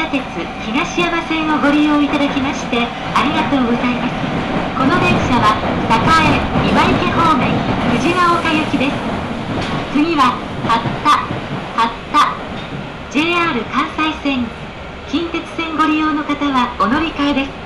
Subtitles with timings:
[0.00, 0.24] 地下鉄
[0.64, 4.14] 東山線をご利用いただきましてありがとうございます。
[4.78, 5.60] この電車は
[5.92, 6.40] 栄
[6.72, 7.52] 岩池方面
[8.00, 8.96] 藤ヶ丘行きです。
[9.92, 11.20] 次は八田
[11.76, 12.32] 八田
[13.12, 14.46] JR 関西線
[15.10, 17.59] 近鉄線ご利用の方はお乗り換えです。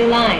[0.00, 0.39] July.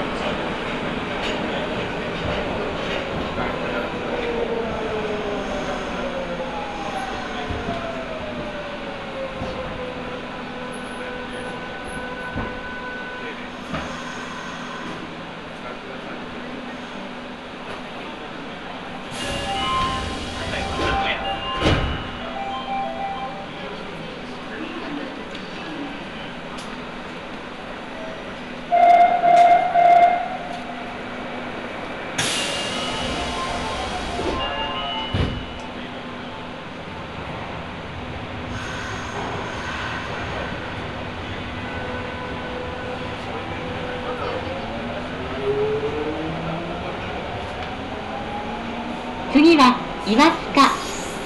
[50.20, 50.60] 岩塚。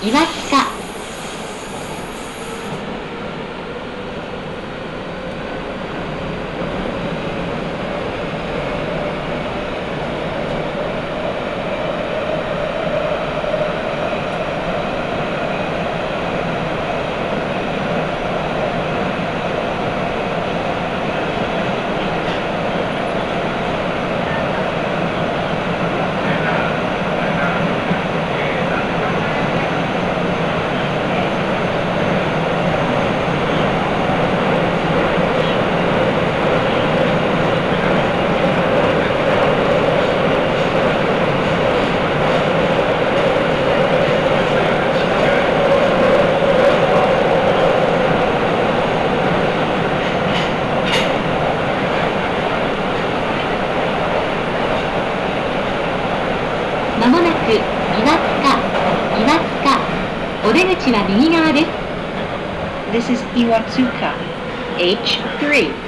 [0.02, 0.73] 岩塚。
[60.93, 61.65] は右側です
[62.91, 64.13] This is Iwatsuka,
[64.77, 65.82] H3.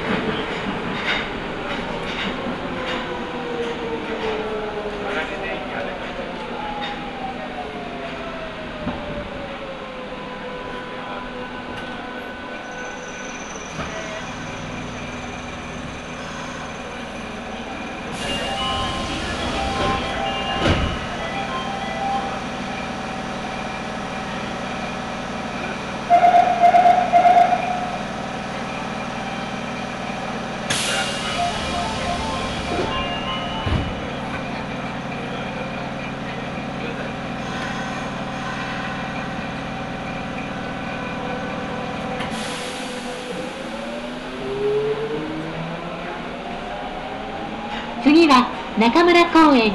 [48.79, 49.73] 中村公園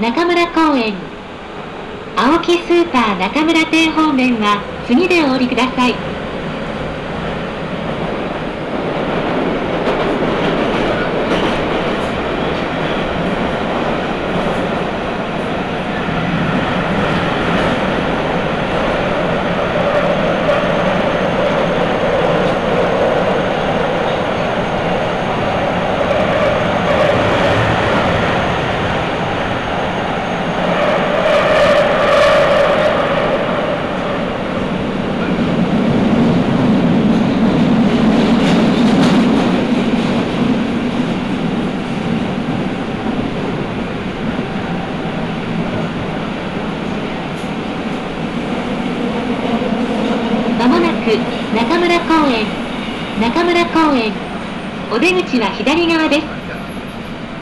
[0.00, 0.96] 中村公園
[2.16, 6.01] 青木スーパー中村店方面は次でお降りください。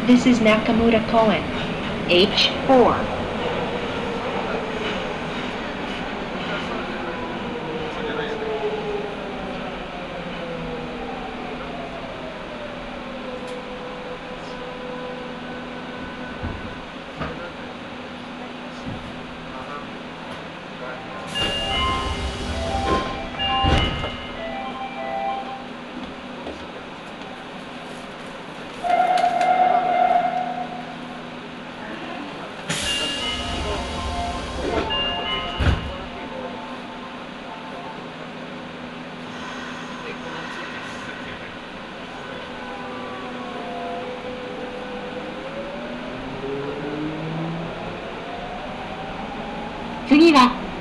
[0.07, 1.43] This is Nakamura Koen,
[2.09, 3.10] H4.「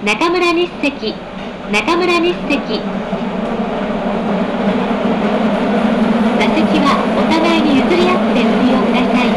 [0.10, 1.14] 中村日赤。
[1.72, 2.50] 中村日赤
[6.40, 9.30] 座席はお互いに譲り合ってご利用ください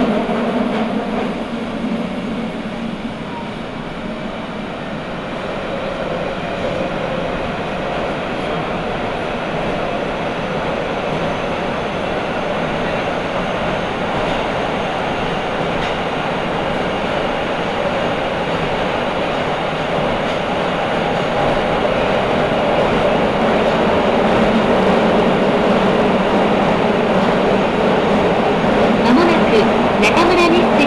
[29.05, 29.53] まもなく
[30.01, 30.87] 中村日赤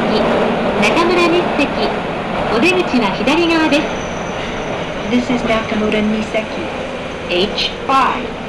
[0.81, 1.67] 中村日赤
[2.55, 4.05] お出口は左側です
[5.11, 6.65] This is Nakamura Niseki.
[7.29, 8.45] H5.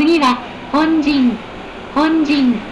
[0.00, 0.38] 次は
[0.72, 1.36] 本陣。
[1.94, 2.69] 本陣。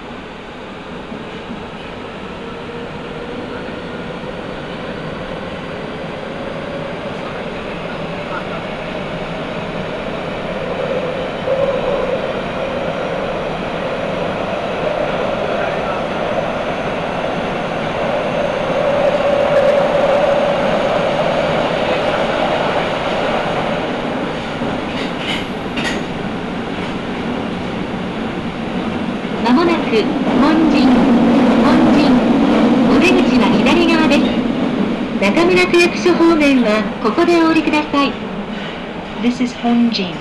[39.39, 40.17] This is Honjin.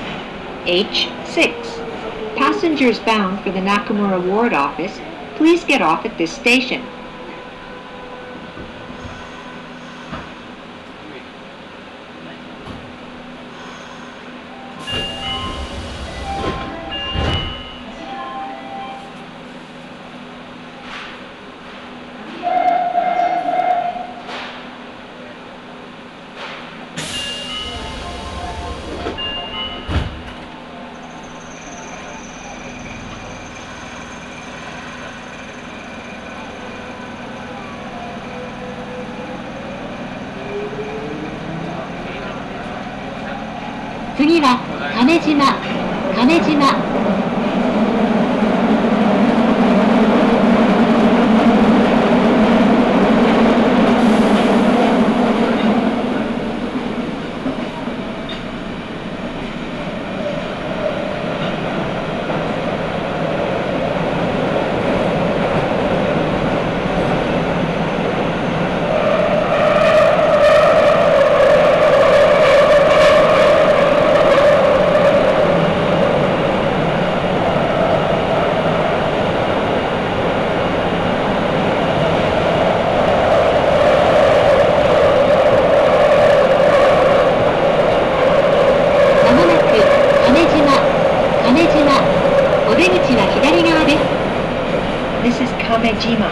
[0.66, 2.36] H6.
[2.36, 5.00] Passengers bound for the Nakamura Ward office,
[5.38, 6.86] please get off at this station.
[44.41, 44.60] は
[44.96, 45.53] 亀島
[46.15, 46.98] 亀島
[89.27, 89.63] まもなく
[90.25, 90.72] 亀島
[91.44, 92.00] 亀島
[92.70, 94.18] お出口は左側です
[95.24, 96.32] This is Kamejima.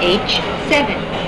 [0.00, 1.20] H7.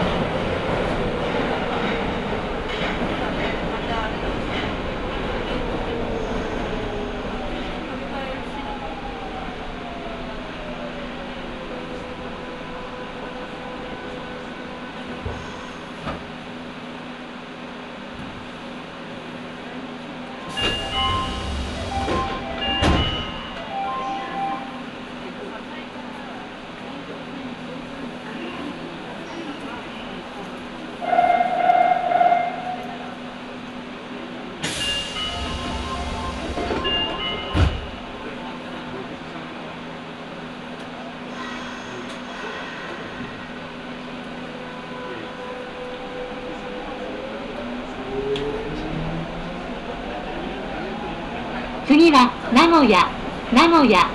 [51.92, 53.08] 次は名古屋
[53.50, 54.06] 名古屋。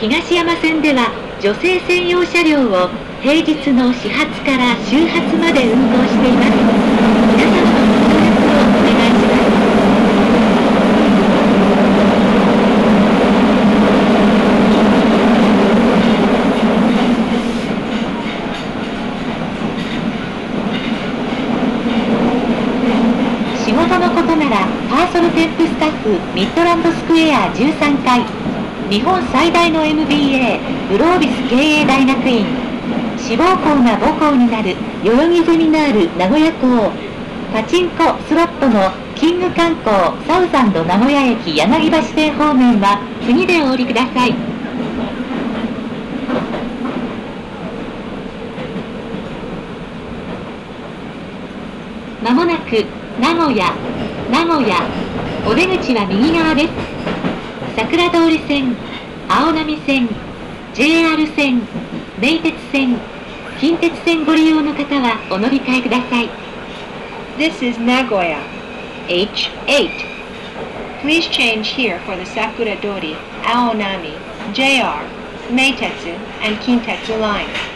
[0.00, 2.88] 東山線では女性専用車両を
[3.22, 6.50] 平日の始発から終発まで運行しています。
[7.30, 8.74] 皆様のご協力を
[24.14, 28.24] ことならパーソルテンプスタッフミッドランドスクエア13階
[28.90, 30.58] 日本最大の MBA
[30.90, 32.46] グロービス経営大学院
[33.18, 36.92] 志望校が母校になる代々木ゼミナール名古屋校
[37.52, 44.34] パチンコスロットのキング観光サウザンド名古屋駅柳橋店方面は次でお降りください。
[52.22, 52.86] まもなく
[53.20, 53.72] 名古屋
[54.34, 54.74] 名古屋
[55.46, 56.72] お出口は右側です
[57.76, 58.74] 桜通り線
[59.28, 60.08] 青波線
[60.74, 61.62] JR 線
[62.18, 62.98] 名鉄線
[63.60, 66.28] 近鉄線ご利用の方はお乗り換えください
[67.38, 68.42] This is Nagoya,
[69.06, 70.02] H8.
[71.02, 74.18] Please change here for the Sakura Dori, Aonami,
[74.52, 75.06] JR,
[75.48, 77.74] Meitetsu, and Kintetsu lines.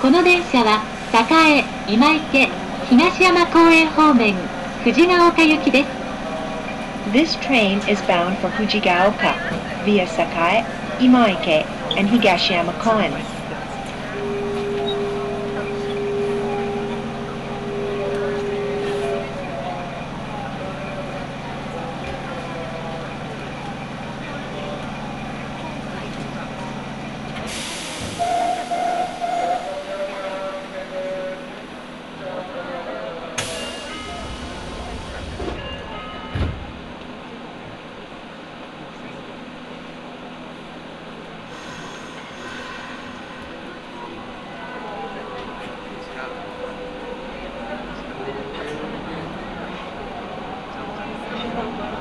[0.00, 0.82] この電車は
[1.12, 2.48] 栄今池
[2.88, 4.32] 東山公園方面
[4.84, 5.88] 藤ヶ丘行きです
[7.12, 9.34] This train is bound for Fujigaoka
[9.84, 10.64] via Sakae,
[11.00, 11.66] Imaike,
[11.98, 13.10] and Higashiyama Koen.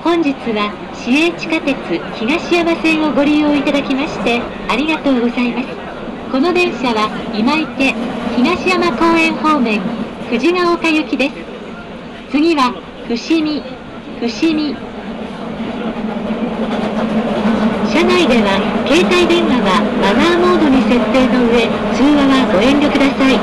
[0.10, 1.74] 本日は市営地下鉄
[2.19, 5.67] 東山線をご利用いただきましてありがとうございます。
[6.29, 7.96] この電車は今池
[8.36, 9.79] 東山公園方面
[10.29, 11.36] 藤ヶ丘行きです。
[12.29, 12.75] 次は
[13.08, 13.63] 伏見
[14.19, 14.75] 伏見。
[17.88, 23.39] 車内では携帯電話はマナーモードに設定の上通話はご遠慮ください。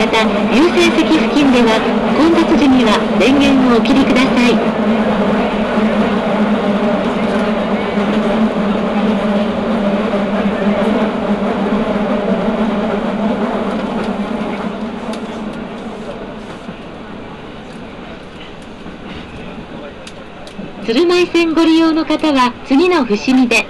[0.00, 0.24] また
[0.56, 1.76] 優先席付近では
[2.16, 4.56] 混雑時には電源をお切りください。
[20.89, 23.65] 鶴舞線ご利用の方は次の伏見で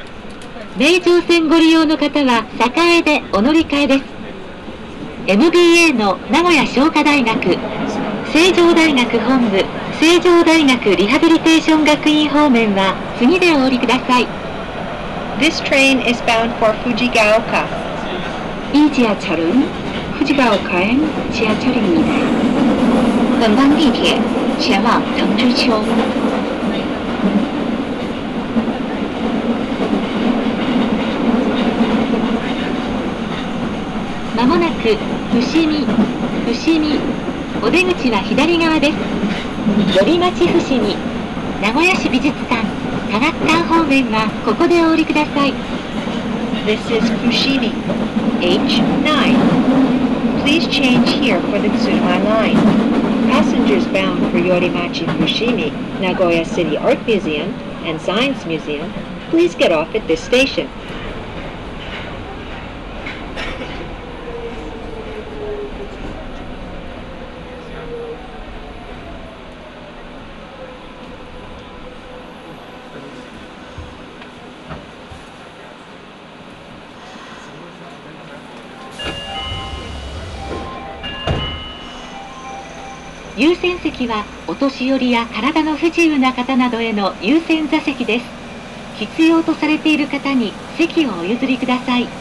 [0.78, 4.04] 名城線ご利用の方は栄でお乗り換えです
[5.28, 7.58] MBA の名古屋商科大学
[8.32, 9.64] 成城大学本部
[10.00, 14.28] 成城大学リハビリテーション学院方面は次でお降りください
[15.40, 17.68] This train is bound for Fujigaoka.
[18.74, 19.68] 이 지하철은
[20.20, 22.12] 후지가오카행 지하철입니다.
[23.40, 24.18] 本班地铁
[24.58, 26.19] 前往藤枝丘。
[34.97, 35.85] 伏見
[36.47, 36.99] 伏見
[37.63, 38.97] お出口は左側です
[39.97, 40.97] 寄町伏見
[41.61, 42.65] 名古屋市美術館
[43.13, 45.53] 科学館方面はここでお降りください
[46.67, 47.71] This is Fushimi,
[48.43, 50.43] H9.
[50.43, 52.57] Please change here for the Tsuruma line.
[53.31, 57.55] Passengers bound for Yorimachi Fushimi, Nagoya City Art Museum,
[57.85, 58.93] and Science Museum,
[59.31, 60.69] please get off at this station.
[83.41, 88.27] 優先席はお年寄りや体の不自由な方などへの優先座席です。
[88.99, 92.20] 必要とされている方に席をお譲りください。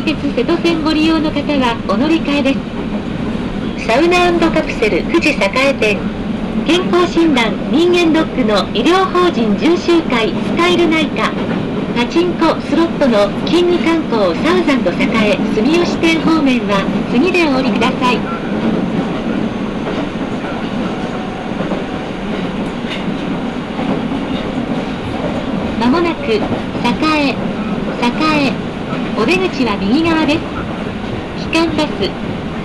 [0.00, 3.86] 名鉄瀬戸線ご利用の方はお乗り換えです。
[3.86, 5.98] サウナカプセル富士栄店
[6.66, 11.30] 健康診断人間ドックの医療法人巡集会スタイル内科
[11.94, 16.80] パチンコスロットの金二観光サウザンド栄住吉店方面は
[17.12, 18.16] 次でお降りください。
[25.78, 26.40] まもなく栄
[28.48, 28.69] 栄
[29.18, 30.40] お出口は右側です
[31.42, 31.90] 機関バス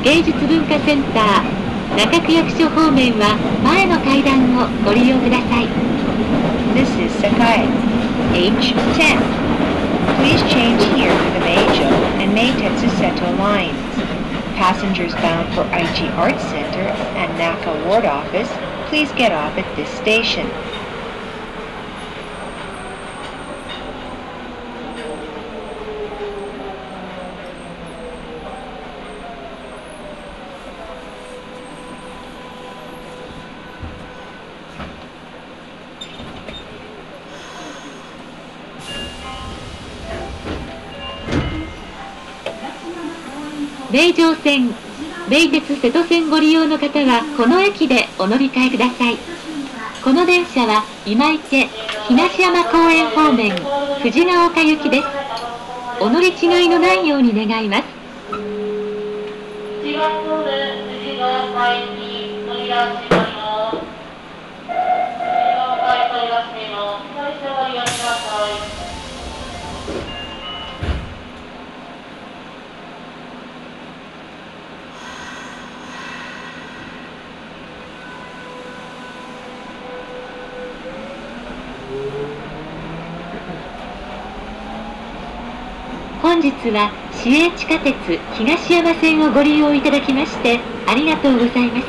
[0.04, 5.68] 芸術文化センター中区役所方面は前の階段をご利用ください
[6.76, 7.64] This is Sakai,
[8.36, 9.16] H10.
[10.20, 11.88] Please change here for the Meijo
[12.20, 13.80] and Meitetsu Seto lines.
[14.60, 18.50] Passengers bound for Aichi Arts Center and Naka Ward Office,
[18.90, 20.48] please get off at this station.
[44.06, 44.70] 名城線
[45.28, 49.18] 名鉄瀬戸線ご利用の方はこの駅でお乗り換えください
[50.04, 51.66] この電車は今池
[52.08, 53.56] 東山公園方面
[54.04, 55.08] 藤ヶ丘行きです
[56.00, 57.84] お乗り違いのないように願います
[59.82, 60.14] 4月
[60.46, 62.78] で藤ヶ丘駅乗り出し
[63.10, 63.26] ま
[63.72, 63.82] す。
[64.62, 64.74] 藤
[65.56, 67.10] ヶ丘駅乗り出します。
[67.10, 68.65] 左手をご利用ください。
[86.26, 87.94] 本日は市営地下鉄
[88.34, 91.86] 東山線をご利用いただきましてありがとうございます。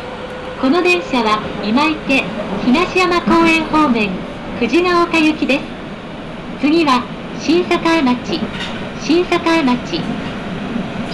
[0.60, 2.20] この電車は今池
[2.68, 4.12] 東山公園方面
[4.60, 5.64] 藤ヶ丘行きです。
[6.60, 7.00] 次は
[7.40, 8.38] 新栄町
[9.00, 10.04] 新栄町。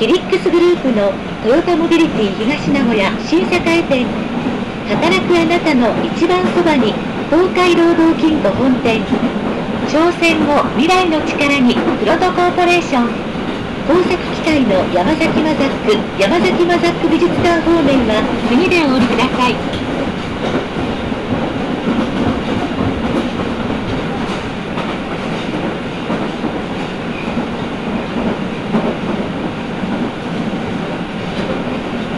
[0.00, 1.14] キリックスグループの
[1.46, 3.46] トヨタモビリティ東名古屋新栄
[3.86, 4.02] 店。
[4.90, 6.92] 働くあなたの一番そばに
[7.30, 8.98] 東海労働金庫本店。
[9.92, 13.08] 挑戦を未来の力にプロトコーポレーション。
[13.86, 19.54] 工作機械の山崎マザック山崎マザック美術館方面は次でお降りください。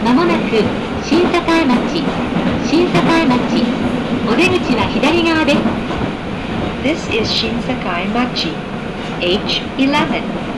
[0.05, 0.63] まもなく
[1.03, 1.23] 新栄
[1.65, 2.05] 町
[2.69, 3.65] 新栄町
[4.31, 5.84] お出口は左側です。
[6.85, 8.51] This is Shinsakai Machi,
[9.19, 10.54] H11.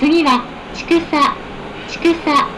[0.00, 0.40] 次は
[0.72, 1.36] 畜産
[1.86, 2.48] 畜産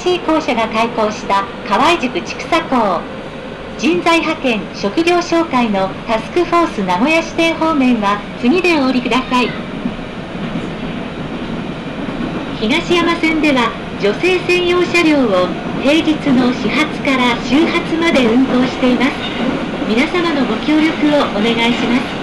[0.00, 3.02] 新しい校舎が開校した河合塾畜産校。
[3.76, 9.50] 人材派遣職業紹介のタスクフォース名古屋支店方面は次でお降りください。
[12.58, 13.68] 東山線では
[14.00, 15.46] 女性専用車両を
[15.82, 19.12] 平日の始発から終発まで運行しています。
[19.86, 22.17] 皆様のご協力をお願いします。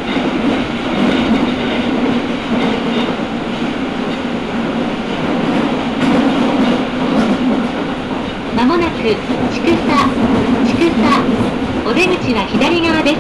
[9.06, 9.14] まもなく
[9.54, 10.10] 畜産
[10.66, 11.22] 畜産
[11.86, 13.20] お出口は左側です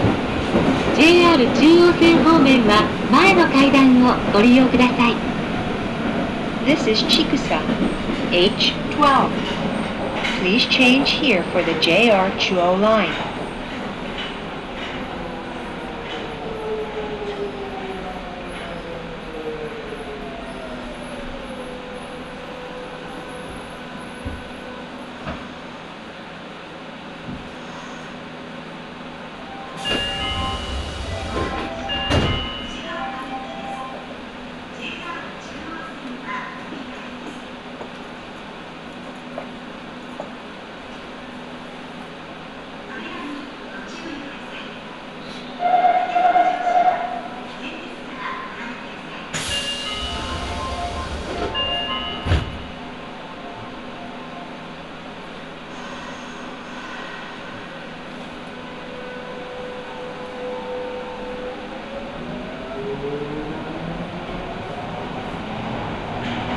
[0.97, 5.15] JR 中央線方面は前の階段をご利用ください
[6.65, 7.61] This is Chikusa,
[8.31, 9.29] H12.
[10.39, 13.35] Please change here for the JR Chuo line.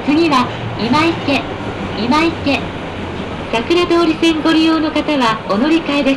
[0.09, 0.49] 次は
[0.81, 1.43] 今池
[1.99, 2.61] 今池
[3.51, 6.15] 桜通り線ご利用の方はお乗り換えで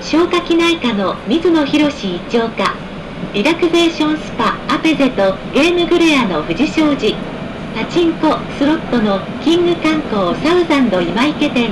[0.00, 0.10] す。
[0.12, 2.74] 消化器内科の水野博士医長科
[3.32, 7.14] リラクゼーションスパアペゼとゲームグレアの藤商事
[7.74, 11.70] パチンコスロットのキング観光サウザンド今池店。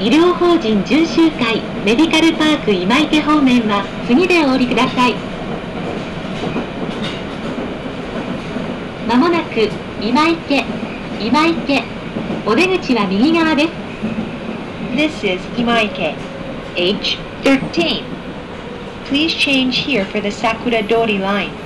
[0.00, 5.14] 医療法人巡集会メディカルパーク今池方面は次でお降りください。
[9.08, 9.68] まもなく
[10.00, 10.64] 今池
[11.24, 11.82] 今池
[12.44, 13.72] お出口は右側です
[14.94, 16.14] This is 今池
[16.76, 18.04] H13.
[19.08, 21.64] Please change here for the Sakura Dori line.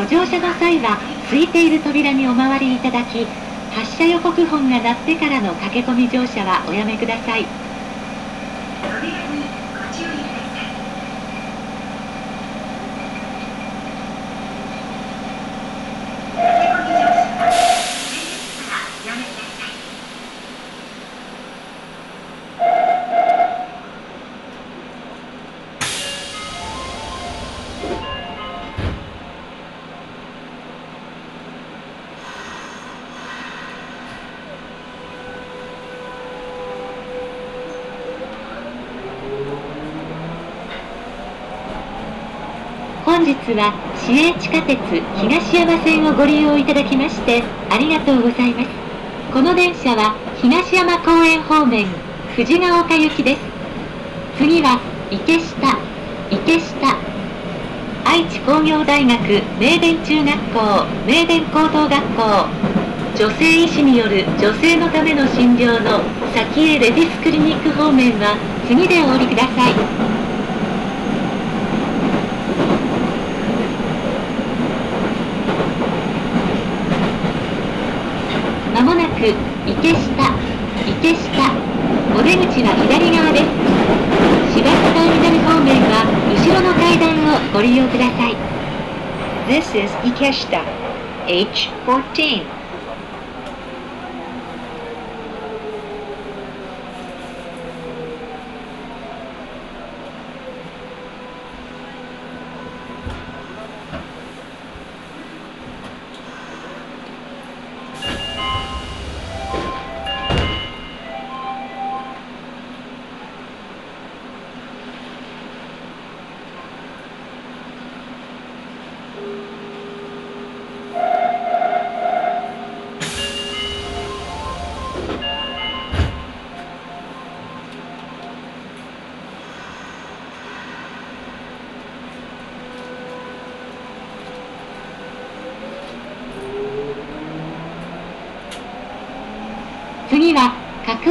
[0.11, 3.29] 乗車の際は空いている扉にお回りいただき
[3.69, 7.55] 発車予告本が鳴ってからの駆け込み乗車はおやめください。
[44.51, 44.77] 下鉄
[45.21, 48.69] 東山線をご利用いただきましてありがとうございます。
[49.31, 51.87] この電車は東山公園方面
[52.35, 53.39] 藤ヶ丘行きです。
[54.37, 55.79] 次は池下
[56.29, 56.97] 池下。
[58.03, 59.19] 愛知工業大学
[59.57, 62.45] 名電中学校名電高等学校。
[63.15, 66.01] 女性医師による女性のための診療の
[66.33, 68.35] 先へレディスクリニック方面は
[68.67, 70.10] 次でお降りください。
[89.81, 90.63] is Ikeshita,
[91.27, 92.60] age 14.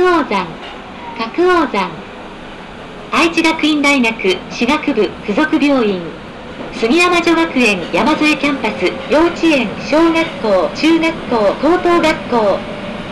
[0.04, 0.46] 王山。
[1.18, 1.90] 角王山。
[3.10, 6.00] 愛知学院大学歯学部附属病院。
[6.72, 12.58] 杉山女学園山添キャンパス幼稚園小学校中学校高等学校。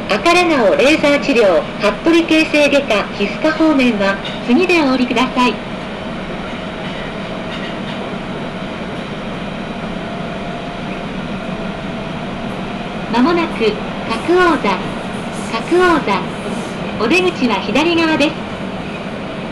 [0.09, 5.55] 赤ら顔レーザー治療服部形成外科皮膚科方面は次でお降りください。
[13.13, 13.73] まもなく
[14.09, 14.79] 角王山。
[15.53, 16.38] 角王山。
[17.01, 18.35] お出口は左側です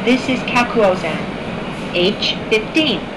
[0.04, 1.12] This is Kakuozan,
[1.92, 2.98] H15.「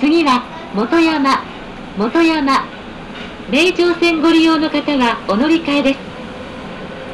[0.00, 0.42] 次は
[0.78, 1.42] 本山
[1.98, 2.64] 本山
[3.50, 5.98] 名城線ご利用の方はお乗り換えです。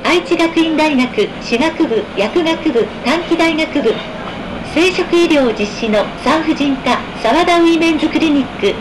[0.04, 3.94] 愛知学院大学歯学部薬学部短期大学部
[4.74, 8.74] 生殖医療実施の産婦人科沢田ウィメンズクリニック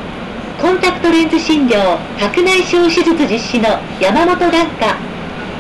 [0.61, 4.97] コンタクトレンズ診療白内障手術実施の山本眼科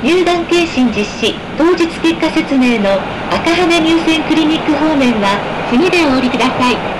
[0.03, 2.99] 乳がん検診実施当日結果説明の
[3.31, 5.39] 赤羽乳腺クリニック方面は
[5.71, 6.93] 次でお降りください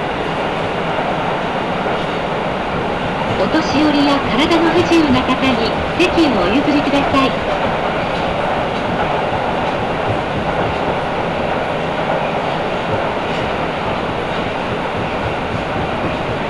[3.44, 5.70] お年寄りや体の不自由な方に
[6.02, 7.30] 席をお譲りください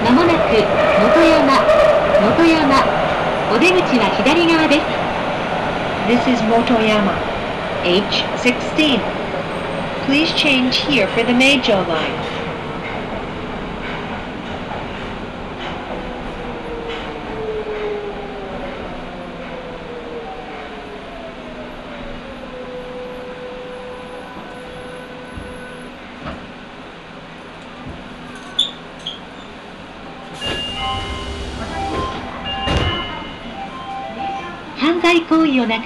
[0.04, 0.56] まもなく
[1.04, 1.60] 元山
[2.22, 2.82] 元山
[3.54, 5.04] お出口は左側です
[6.06, 7.16] This is Motoyama,
[7.86, 9.00] H16.
[10.06, 12.33] Please change here for the Meijo line.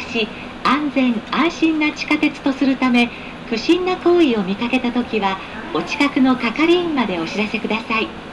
[0.02, 0.30] し
[0.64, 3.12] 安全安心な地下鉄とするため
[3.46, 5.40] 不審な行為を見かけた時は
[5.74, 8.27] お近くの係員までお知らせください。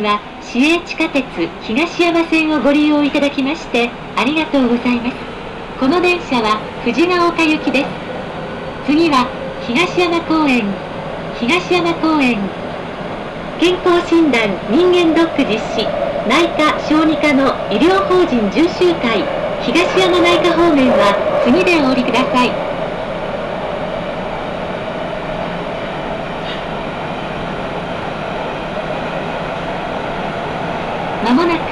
[0.00, 1.24] は市営地下鉄
[1.62, 5.16] 東山線をご利用いただきましてありがとうございます。
[5.80, 7.90] この電車は藤ヶ丘行きです。
[8.86, 9.28] 次は
[9.66, 10.64] 東山公園
[11.40, 12.38] 東山公園。
[13.58, 15.86] 健康診断人間ドック実施。
[16.28, 19.24] 内科小児科の医療法人巡集会。
[19.62, 22.73] 東山内科方面は次でお降りください。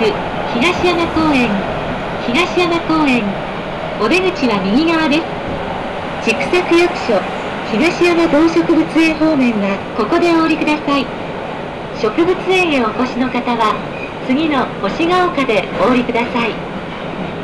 [0.03, 1.49] 東山公園
[2.27, 3.23] 東山公園
[4.01, 5.23] お出口は右側です。
[6.27, 7.21] 千種区役所
[7.71, 11.07] 東山動植物園方面はここでお降りください。
[12.01, 13.79] 植物園へお越しの方は
[14.27, 16.51] 次の星ヶ丘でお降りください。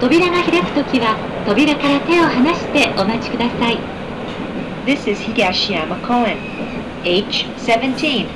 [0.01, 1.15] 扉が開くときは
[1.47, 3.79] 扉から手を離してお待ちください。
[4.85, 6.39] This is Higashiyama Koen,
[7.05, 8.27] H17.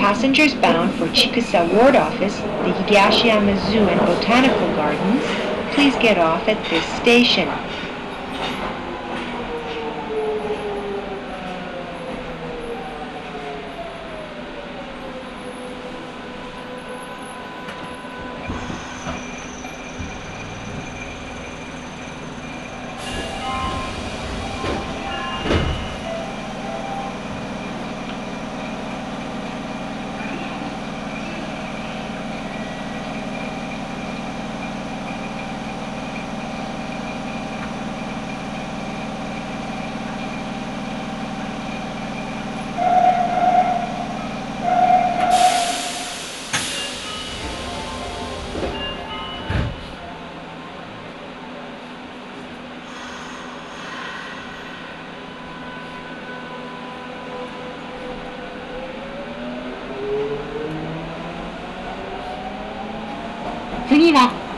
[0.00, 5.22] Passengers bound for Chikusa Ward Office, the Higashiyama Zoo and Botanical Gardens,
[5.74, 7.46] please get off at this station.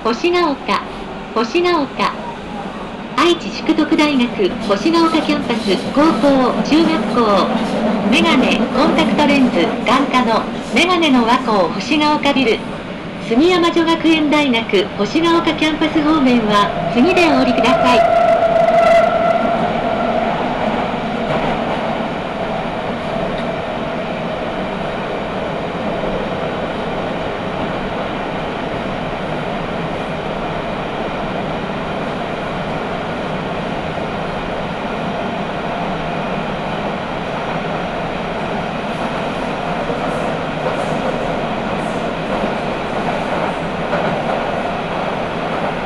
[0.05, 0.81] 星ヶ丘
[1.33, 2.13] 星ヶ丘。
[3.17, 7.47] 愛知淑徳大学星ヶ丘キャンパス高校中学校。
[8.11, 10.43] メガネコンタクトレンズ眼科の
[10.75, 12.59] メガネの和光星ヶ丘ビル。
[13.29, 18.23] 椙山女学園大学星ヶ丘キャンパス方面は次でお降りください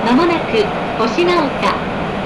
[0.06, 0.60] まもなく
[0.98, 1.72] 星ヶ丘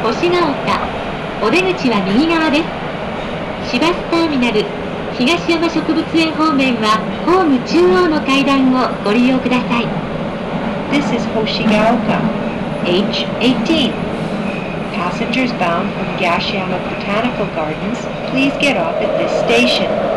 [0.02, 4.64] 星ヶ丘お出口は右側です市バスターミナル
[5.14, 9.86] 東山植物園方面はホーム中央の階段をご利用ください
[10.90, 12.18] This is Hoshigaoka,
[12.82, 13.94] H18.
[14.90, 18.00] Passengers bound from Gashiyama Botanical Gardens,
[18.32, 20.09] please get off at this station.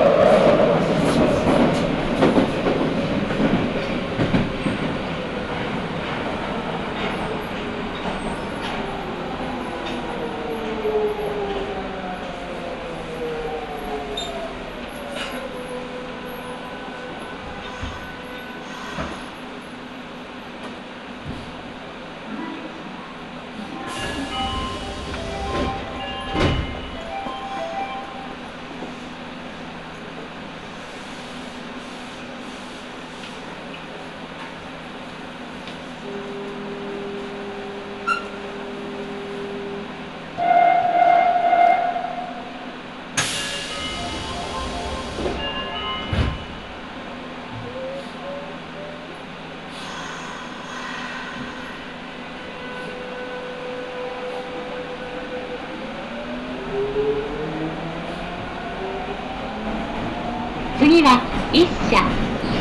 [60.78, 62.06] 次は一社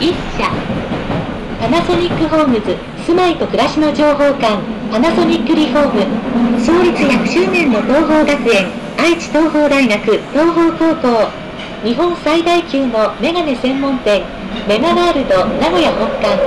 [0.00, 0.48] 一社。
[1.60, 4.56] パナソニックホームズ住まいと暮らしの情報館。
[4.90, 8.72] パナソニックリフォーム創立100周年の東邦学園。
[8.96, 11.28] 愛知東邦大学東邦高校。
[11.84, 14.24] 日本最大級のメガネ専門店。
[14.66, 16.40] メガワールド名古屋本館。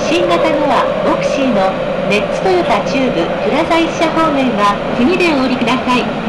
[0.00, 1.70] 新型ノアボクシーの
[2.10, 6.19] ネッツトヨタ中部プラザ1社方面は次でお降りください。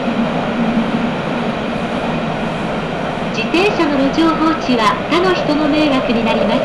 [3.61, 6.61] 自転車の路上放置は他の人の迷惑になります。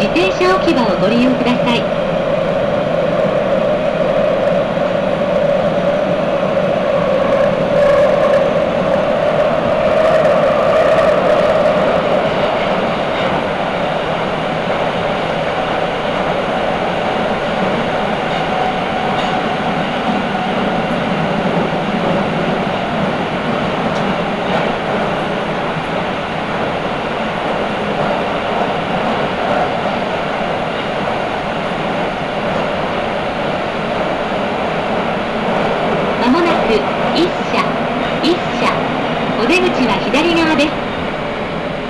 [0.00, 2.07] 自転車置き場をご利用ください。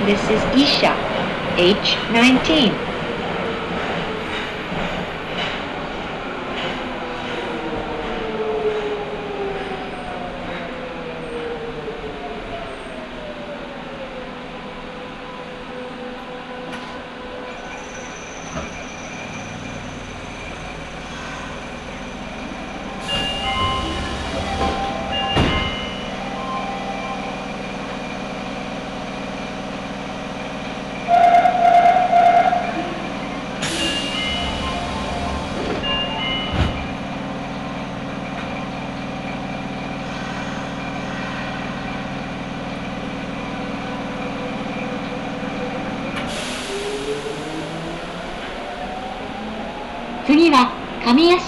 [0.05, 0.95] This is Isha,
[1.57, 2.88] age 19.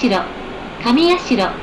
[0.02, 1.54] 社上社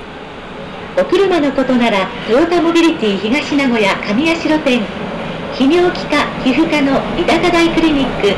[0.96, 4.80] お車のことならトヨタモビリティ東名古屋上社店
[5.58, 8.30] 泌尿器科皮膚科の井高台クリニック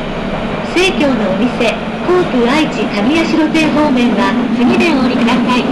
[0.72, 1.76] 生協のお店
[2.08, 5.68] コープ愛知上社店方面は次でお降りください。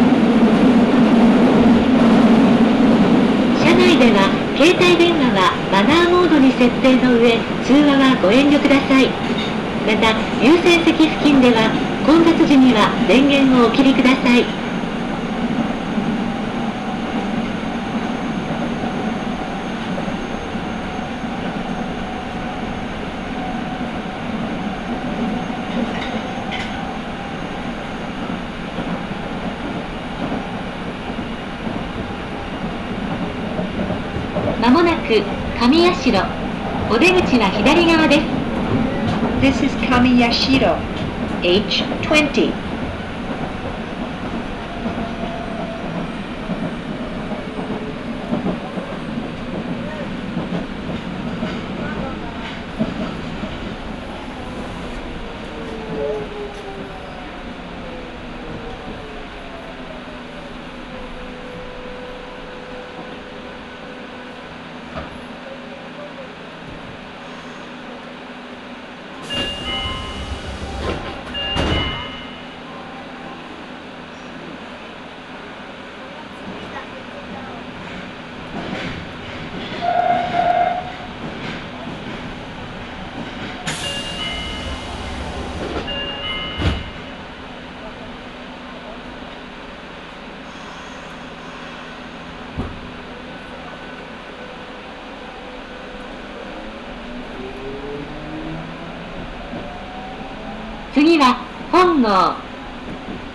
[3.65, 4.29] 車内では
[4.61, 9.09] 携帯電話はマナーモードに設定の上通話はご遠慮ください。
[9.89, 10.13] また
[10.45, 14.47] 優先席付近では混雑時には電源をお切りください。
[34.63, 35.23] まもなく
[35.61, 36.27] 上社
[36.91, 38.23] お出口は左側です。
[39.43, 40.79] This is Kamiyashiro,
[41.43, 42.58] H20.「
[101.09, 101.39] 次は
[101.73, 102.37] 本郷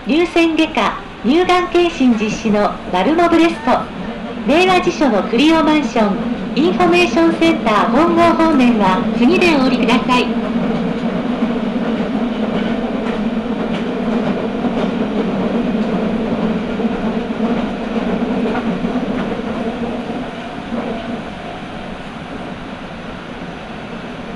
[0.06, 3.82] 流線外科乳がん検診実施のバルモブレスト
[4.46, 6.16] 令和辞書のクリオマンション
[6.54, 10.26] インフォメーションセンター本郷方面は次でお降りください。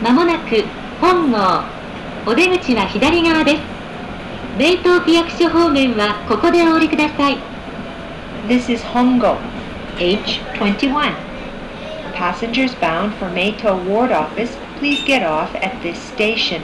[0.02, 0.64] まもなく
[1.00, 1.77] 本郷
[2.28, 3.62] お出口は左側です
[4.58, 7.38] 冷凍区役所方面はここでお降りください
[8.46, 9.38] This is Hongo,
[9.96, 11.14] H21.
[12.12, 16.60] Passengers bound for Meito Ward Office, please get off at this station.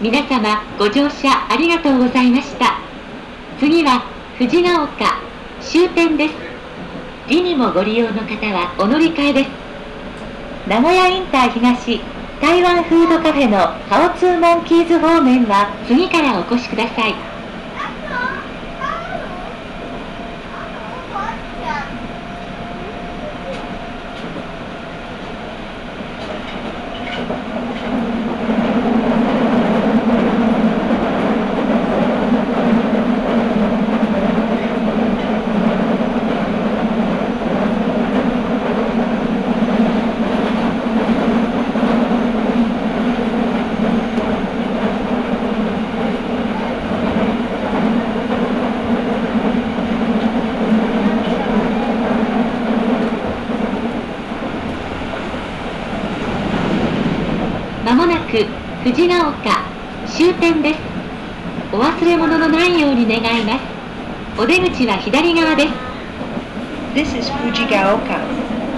[0.00, 2.78] 皆様ご乗車ありがとうございました。
[3.58, 4.04] 次は
[4.38, 5.20] 藤ヶ丘
[5.60, 6.34] 終点です。
[7.28, 9.50] リにもご利用の方はお乗り換えです。
[10.68, 12.00] 名古屋インター東
[12.40, 17.27] 台湾フードカフェのハオツーモンキーズ方面は次からお越しください。
[58.83, 59.63] 藤ヶ丘
[60.07, 60.79] 終点です
[61.71, 65.93] お忘れ物のないように願いますお出口は左側です
[66.93, 68.21] This is Fujigaoka,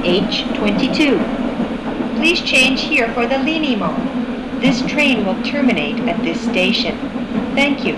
[0.04, 1.20] H22.
[2.16, 3.92] Please change here for the Linimo.
[4.62, 6.98] This train will terminate at this station.
[7.56, 7.96] Thank you.